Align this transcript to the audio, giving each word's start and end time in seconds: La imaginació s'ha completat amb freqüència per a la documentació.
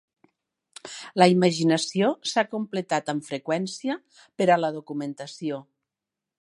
La 1.21 1.27
imaginació 1.33 2.09
s'ha 2.31 2.45
completat 2.55 3.13
amb 3.15 3.29
freqüència 3.29 4.01
per 4.41 4.51
a 4.55 4.59
la 4.65 4.75
documentació. 4.81 5.65